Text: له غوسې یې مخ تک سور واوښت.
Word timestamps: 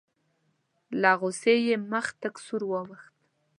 له 1.01 1.11
غوسې 1.19 1.55
یې 1.67 1.75
مخ 1.91 2.05
تک 2.21 2.35
سور 2.45 2.61
واوښت. 2.67 3.09